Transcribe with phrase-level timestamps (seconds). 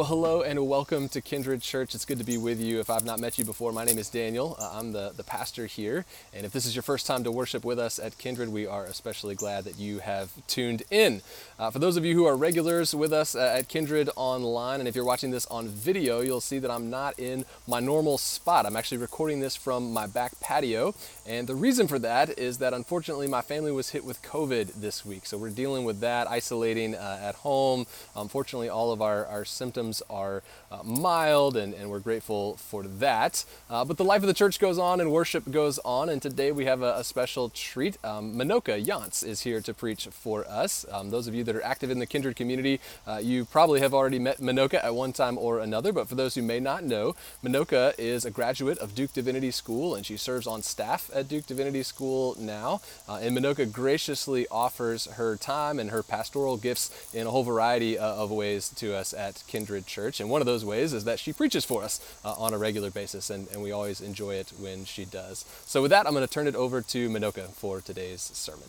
[0.00, 1.94] Well, hello and welcome to Kindred Church.
[1.94, 2.80] It's good to be with you.
[2.80, 4.56] If I've not met you before, my name is Daniel.
[4.58, 6.06] Uh, I'm the, the pastor here.
[6.32, 8.86] And if this is your first time to worship with us at Kindred, we are
[8.86, 11.20] especially glad that you have tuned in.
[11.58, 14.88] Uh, for those of you who are regulars with us uh, at Kindred online, and
[14.88, 18.64] if you're watching this on video, you'll see that I'm not in my normal spot.
[18.64, 20.94] I'm actually recording this from my back patio.
[21.26, 25.04] And the reason for that is that unfortunately my family was hit with COVID this
[25.04, 25.26] week.
[25.26, 27.86] So we're dealing with that, isolating uh, at home.
[28.16, 32.84] Unfortunately, all of our, our symptoms symptoms are uh, mild, and, and we're grateful for
[32.84, 33.44] that.
[33.68, 36.52] Uh, but the life of the church goes on and worship goes on, and today
[36.52, 37.98] we have a, a special treat.
[38.04, 40.86] Um, Minoka Yance is here to preach for us.
[40.90, 43.92] Um, those of you that are active in the Kindred community, uh, you probably have
[43.94, 47.14] already met Minoka at one time or another, but for those who may not know,
[47.42, 51.46] Minoka is a graduate of Duke Divinity School, and she serves on staff at Duke
[51.46, 52.80] Divinity School now.
[53.08, 57.98] Uh, and Minoka graciously offers her time and her pastoral gifts in a whole variety
[57.98, 59.69] uh, of ways to us at Kindred.
[59.70, 60.18] Kindred Church.
[60.20, 62.90] And one of those ways is that she preaches for us uh, on a regular
[62.90, 65.44] basis, and, and we always enjoy it when she does.
[65.64, 68.68] So, with that, I'm going to turn it over to Minoka for today's sermon.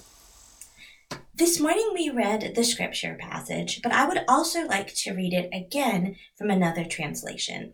[1.33, 5.49] This morning we read the scripture passage, but I would also like to read it
[5.51, 7.73] again from another translation.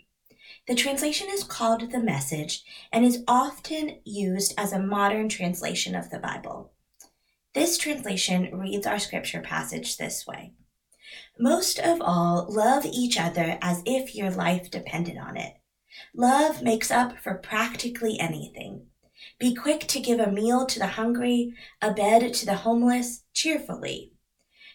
[0.68, 6.10] The translation is called the Message and is often used as a modern translation of
[6.10, 6.72] the Bible.
[7.54, 10.54] This translation reads our scripture passage this way
[11.40, 15.56] most of all, love each other as if your life depended on it.
[16.14, 18.88] Love makes up for practically anything.
[19.40, 24.14] Be quick to give a meal to the hungry, a bed to the homeless, cheerfully.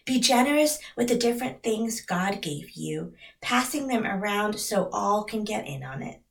[0.05, 5.43] Be generous with the different things God gave you, passing them around so all can
[5.45, 6.21] get in on it.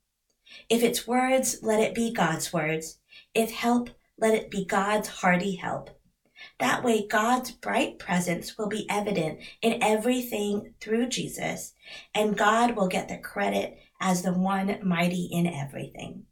[0.68, 2.98] If it's words, let it be God's words.
[3.34, 5.90] If help, let it be God's hearty help.
[6.62, 11.74] That way, God's bright presence will be evident in everything through Jesus,
[12.14, 16.26] and God will get the credit as the one mighty in everything.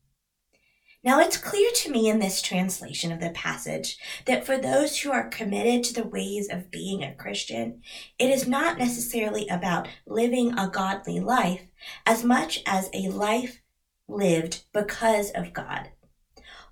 [1.02, 5.10] Now, it's clear to me in this translation of the passage that for those who
[5.10, 7.82] are committed to the ways of being a Christian,
[8.16, 11.62] it is not necessarily about living a godly life
[12.06, 13.62] as much as a life
[14.06, 15.90] lived because of God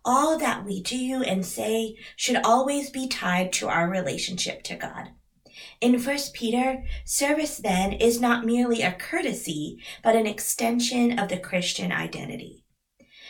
[0.08, 5.10] all that we do and say should always be tied to our relationship to God.
[5.82, 11.36] In 1 Peter, service then is not merely a courtesy, but an extension of the
[11.36, 12.64] Christian identity.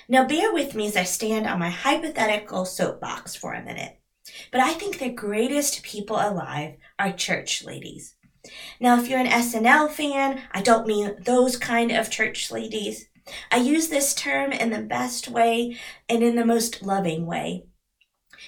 [0.09, 3.99] Now, bear with me as I stand on my hypothetical soapbox for a minute.
[4.53, 8.15] But I think the greatest people alive are church ladies.
[8.79, 13.09] Now, if you're an SNL fan, I don't mean those kind of church ladies.
[13.51, 15.77] I use this term in the best way
[16.09, 17.65] and in the most loving way.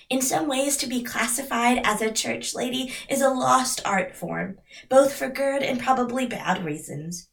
[0.08, 4.58] In some ways, to be classified as a church lady is a lost art form,
[4.88, 7.28] both for good and probably bad reasons.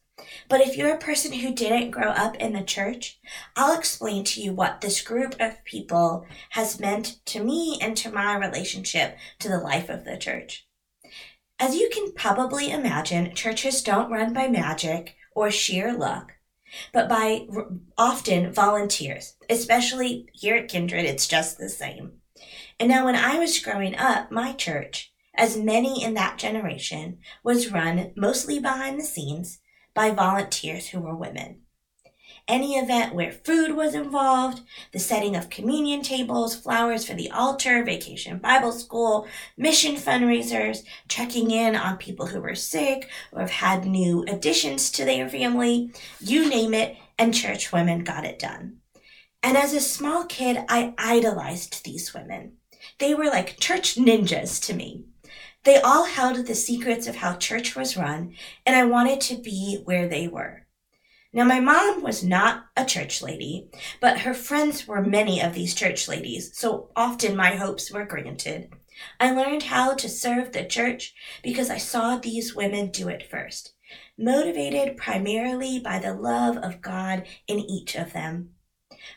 [0.48, 3.20] But if you're a person who didn't grow up in the church,
[3.54, 8.10] I'll explain to you what this group of people has meant to me and to
[8.10, 10.66] my relationship to the life of the church.
[11.60, 16.32] As you can probably imagine, churches don't run by magic or sheer luck
[16.92, 17.46] but by
[17.96, 22.12] often volunteers, especially here at Kindred, it's just the same.
[22.80, 27.72] And now, when I was growing up, my church, as many in that generation, was
[27.72, 29.60] run mostly behind the scenes
[29.94, 31.62] by volunteers who were women
[32.48, 37.84] any event where food was involved, the setting of communion tables, flowers for the altar,
[37.84, 43.84] vacation Bible school, mission fundraisers, checking in on people who were sick or have had
[43.84, 48.78] new additions to their family, you name it, and church women got it done.
[49.42, 52.54] And as a small kid, I idolized these women.
[52.98, 55.04] They were like church ninjas to me.
[55.64, 58.34] They all held the secrets of how church was run,
[58.64, 60.67] and I wanted to be where they were.
[61.30, 63.68] Now, my mom was not a church lady,
[64.00, 68.70] but her friends were many of these church ladies, so often my hopes were granted.
[69.20, 73.74] I learned how to serve the church because I saw these women do it first,
[74.16, 78.54] motivated primarily by the love of God in each of them.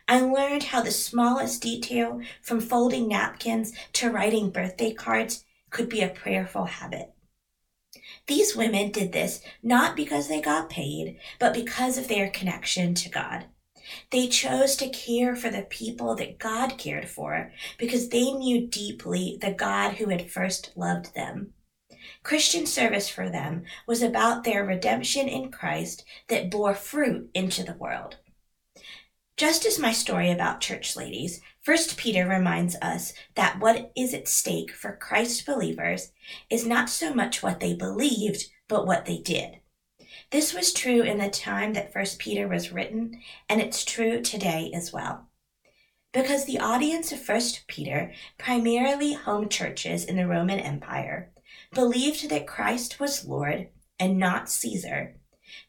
[0.06, 6.02] I learned how the smallest detail, from folding napkins to writing birthday cards, could be
[6.02, 7.14] a prayerful habit.
[8.32, 13.10] These women did this not because they got paid, but because of their connection to
[13.10, 13.48] God.
[14.10, 19.38] They chose to care for the people that God cared for because they knew deeply
[19.42, 21.56] the God who had first loved them.
[22.24, 27.74] Christian service for them was about their redemption in Christ that bore fruit into the
[27.74, 28.16] world.
[29.36, 34.28] Just as my story about church ladies, First Peter reminds us that what is at
[34.28, 36.12] stake for Christ believers
[36.50, 39.60] is not so much what they believed, but what they did.
[40.32, 44.72] This was true in the time that First Peter was written, and it's true today
[44.74, 45.28] as well.
[46.14, 51.32] Because the audience of First Peter, primarily home churches in the Roman Empire,
[51.74, 53.70] believed that Christ was Lord
[54.00, 55.21] and not Caesar,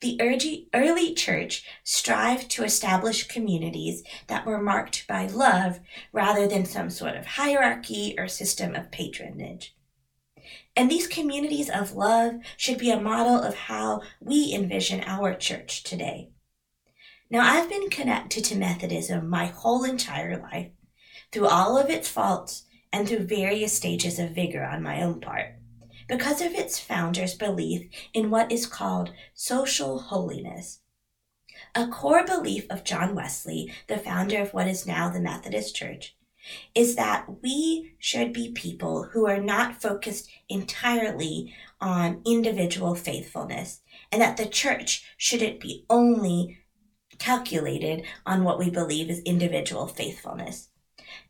[0.02, 5.80] the early church strived to establish communities that were marked by love
[6.12, 9.74] rather than some sort of hierarchy or system of patronage.
[10.76, 15.82] And these communities of love should be a model of how we envision our church
[15.82, 16.30] today.
[17.30, 20.70] Now, I've been connected to Methodism my whole entire life,
[21.30, 25.54] through all of its faults and through various stages of vigor on my own part,
[26.12, 30.80] because of its founder's belief in what is called social holiness.
[31.74, 36.14] A core belief of John Wesley, the founder of what is now the Methodist Church,
[36.74, 43.80] is that we should be people who are not focused entirely on individual faithfulness,
[44.12, 46.58] and that the church shouldn't be only
[47.18, 50.68] calculated on what we believe is individual faithfulness.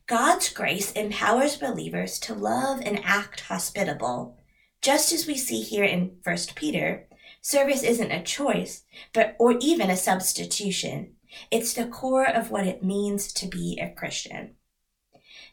[0.07, 4.37] God's grace empowers believers to love and act hospitable.
[4.83, 7.07] Just as we see here in 1 Peter,
[7.41, 8.83] service isn't a choice,
[9.13, 11.13] but or even a substitution.
[11.49, 14.55] It's the core of what it means to be a Christian.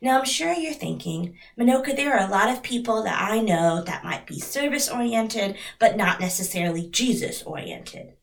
[0.02, 3.84] Now, I'm sure you're thinking, Minoka, there are a lot of people that I know
[3.84, 8.14] that might be service oriented, but not necessarily Jesus oriented,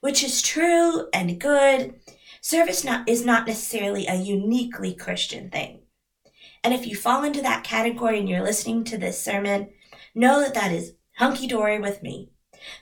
[0.00, 2.00] which is true and good.
[2.40, 5.80] Service not, is not necessarily a uniquely Christian thing.
[6.62, 9.68] And if you fall into that category and you're listening to this sermon,
[10.14, 12.30] know that that is hunky dory with me.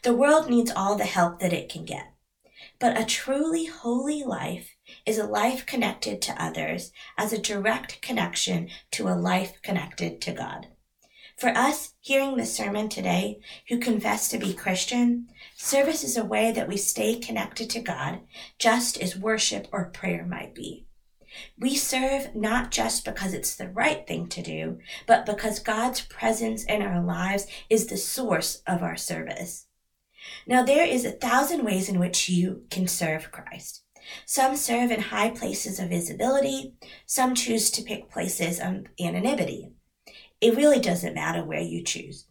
[0.03, 2.13] The world needs all the help that it can get.
[2.79, 4.77] But a truly holy life
[5.07, 10.33] is a life connected to others as a direct connection to a life connected to
[10.33, 10.69] God.
[11.37, 16.53] For us, hearing this sermon today, who confess to be Christian, service is a way
[16.53, 18.21] that we stay connected to God,
[18.59, 20.87] just as worship or prayer might be.
[21.59, 26.65] We serve not just because it's the right thing to do, but because God's presence
[26.65, 29.67] in our lives is the source of our service.
[30.47, 33.83] Now, there is a thousand ways in which you can serve Christ.
[34.27, 36.75] Some serve in high places of visibility,
[37.07, 39.73] some choose to pick places of anonymity.
[40.41, 42.27] It really doesn't matter where you choose.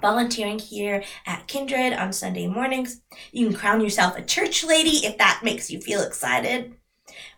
[0.00, 3.00] Volunteering here at Kindred on Sunday mornings,
[3.32, 6.74] you can crown yourself a church lady if that makes you feel excited,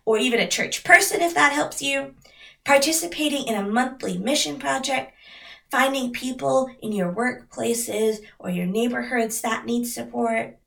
[0.05, 2.15] or even a church person if that helps you.
[2.63, 5.13] Participating in a monthly mission project,
[5.71, 10.57] finding people in your workplaces or your neighborhoods that need support,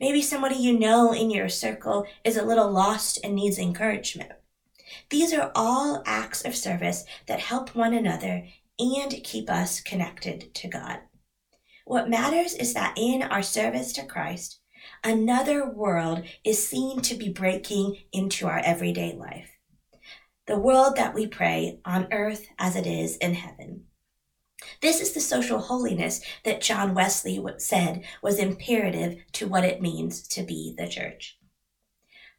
[0.00, 4.32] Maybe somebody you know in your circle is a little lost and needs encouragement.
[5.10, 8.46] These are all acts of service that help one another
[8.78, 11.00] and keep us connected to God.
[11.86, 14.60] What matters is that in our service to Christ,
[15.04, 19.50] another world is seen to be breaking into our everyday life.
[20.46, 23.84] The world that we pray on earth as it is in heaven.
[24.80, 30.26] This is the social holiness that John Wesley said was imperative to what it means
[30.28, 31.38] to be the church.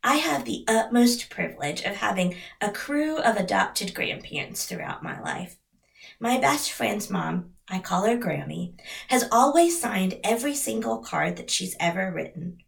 [0.03, 5.57] I have the utmost privilege of having a crew of adopted grandparents throughout my life.
[6.19, 11.49] My best friend's mom, I call her Grammy, has always signed every single card that
[11.49, 12.59] she's ever written.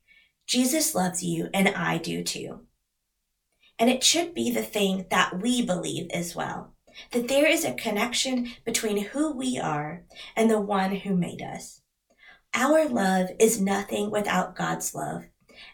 [0.46, 2.62] Jesus loves you, and I do too.
[3.78, 6.74] And it should be the thing that we believe as well
[7.12, 10.04] that there is a connection between who we are
[10.36, 11.82] and the one who made us.
[12.54, 15.26] Our love is nothing without God's love,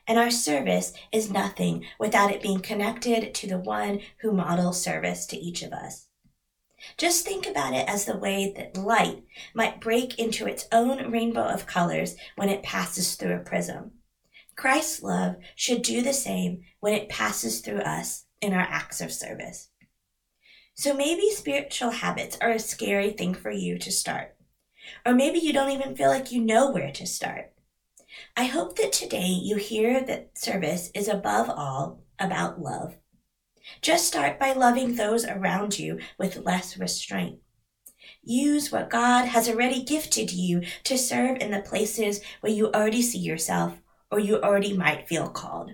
[0.08, 5.26] and our service is nothing without it being connected to the one who models service
[5.28, 6.10] to each of us.
[6.98, 9.24] Just think about it as the way that light
[9.54, 13.92] might break into its own rainbow of colors when it passes through a prism.
[14.56, 19.12] Christ's love should do the same when it passes through us in our acts of
[19.12, 19.70] service.
[20.76, 24.36] So maybe spiritual habits are a scary thing for you to start.
[25.06, 27.54] Or maybe you don't even feel like you know where to start.
[28.38, 32.98] I hope that today you hear that service is above all about love.
[33.82, 37.40] Just start by loving those around you with less restraint.
[38.24, 43.02] Use what God has already gifted you to serve in the places where you already
[43.02, 43.80] see yourself
[44.12, 45.72] or you already might feel called.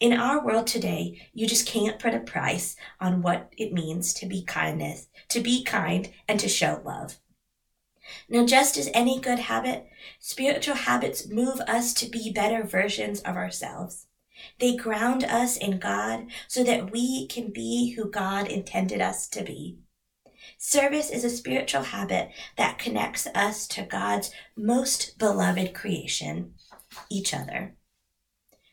[0.00, 4.26] In our world today, you just can't put a price on what it means to
[4.26, 7.18] be kindness, to be kind, and to show love.
[8.28, 9.86] Now, just as any good habit,
[10.18, 14.06] spiritual habits move us to be better versions of ourselves.
[14.58, 19.42] They ground us in God so that we can be who God intended us to
[19.42, 19.78] be.
[20.58, 26.54] Service is a spiritual habit that connects us to God's most beloved creation,
[27.10, 27.76] each other.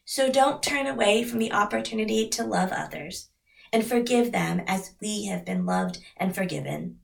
[0.06, 3.30] So don't turn away from the opportunity to love others
[3.72, 7.00] and forgive them as we have been loved and forgiven.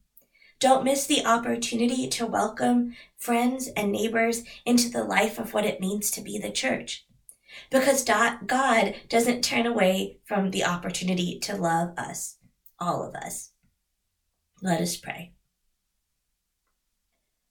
[0.60, 5.80] Don't miss the opportunity to welcome friends and neighbors into the life of what it
[5.80, 7.07] means to be the church.
[7.70, 12.38] Because God doesn't turn away from the opportunity to love us,
[12.80, 13.52] all of us.
[14.62, 15.34] Let us pray.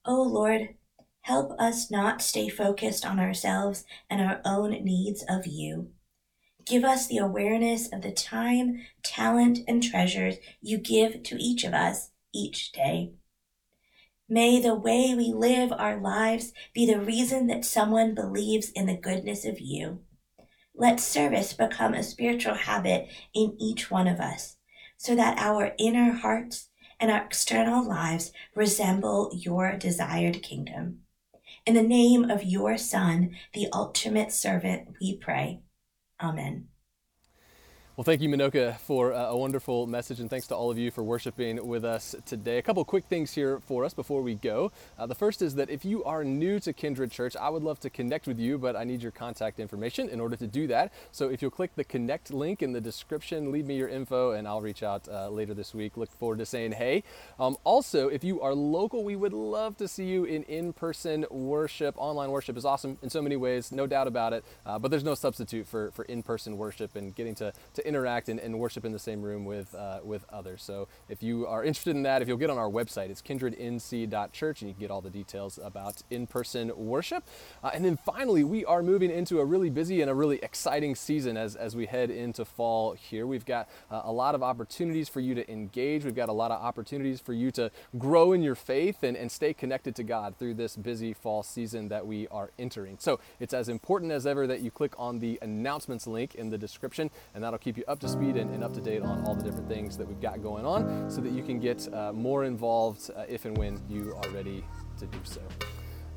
[0.05, 0.75] O oh Lord,
[1.21, 5.91] help us not stay focused on ourselves and our own needs of you.
[6.65, 11.73] Give us the awareness of the time, talent, and treasures you give to each of
[11.73, 13.11] us each day.
[14.29, 18.97] May the way we live our lives be the reason that someone believes in the
[18.97, 20.01] goodness of you.
[20.75, 24.57] Let service become a spiritual habit in each one of us
[24.97, 26.69] so that our inner hearts
[26.99, 30.99] and our external lives resemble your desired kingdom.
[31.65, 35.61] In the name of your Son, the ultimate servant, we pray.
[36.21, 36.67] Amen.
[37.97, 40.91] Well, thank you, Minoka, for uh, a wonderful message, and thanks to all of you
[40.91, 42.59] for worshiping with us today.
[42.59, 44.71] A couple quick things here for us before we go.
[44.99, 47.79] Uh, the first is that if you are new to Kindred Church, I would love
[47.79, 50.93] to connect with you, but I need your contact information in order to do that.
[51.11, 54.47] So if you'll click the connect link in the description, leave me your info, and
[54.47, 55.97] I'll reach out uh, later this week.
[55.97, 57.03] Look forward to saying hey.
[57.39, 61.25] Um, also, if you are local, we would love to see you in in person
[61.31, 61.95] worship.
[61.97, 65.03] Online worship is awesome in so many ways, no doubt about it, uh, but there's
[65.03, 68.85] no substitute for, for in person worship and getting to, to interact and, and worship
[68.85, 70.61] in the same room with, uh, with others.
[70.61, 74.61] So if you are interested in that, if you'll get on our website, it's kindrednc.church
[74.61, 77.23] and you can get all the details about in-person worship.
[77.63, 80.95] Uh, and then finally, we are moving into a really busy and a really exciting
[80.95, 83.25] season as, as we head into fall here.
[83.25, 86.03] We've got uh, a lot of opportunities for you to engage.
[86.03, 89.31] We've got a lot of opportunities for you to grow in your faith and, and
[89.31, 92.97] stay connected to God through this busy fall season that we are entering.
[92.99, 96.57] So it's as important as ever that you click on the announcements link in the
[96.57, 99.35] description and that'll keep you up to speed and, and, up to date on all
[99.35, 102.43] the different things that we've got going on so that you can get uh, more
[102.43, 104.63] involved uh, if and when you are ready
[104.97, 105.41] to do so.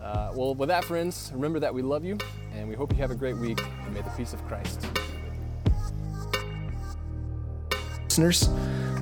[0.00, 2.17] Uh, well, with that, friends, remember that we love you
[2.55, 4.81] and we hope you have a great week and may the peace of Christ.
[4.81, 5.14] Be with
[7.75, 8.00] you.
[8.05, 8.49] Listeners,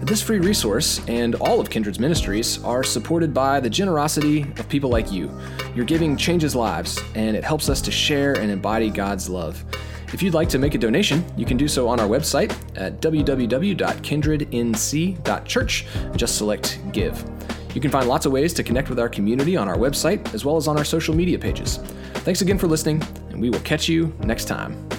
[0.01, 4.91] this free resource and all of Kindred's ministries are supported by the generosity of people
[4.91, 5.31] like you.
[5.75, 9.65] Your giving changes lives, and it helps us to share and embody God's love.
[10.13, 13.01] If you'd like to make a donation, you can do so on our website at
[13.01, 15.87] www.kindrednc.church
[16.17, 17.25] just select Give.
[17.75, 20.45] You can find lots of ways to connect with our community on our website as
[20.45, 21.77] well as on our social media pages.
[22.25, 24.98] Thanks again for listening, and we will catch you next time.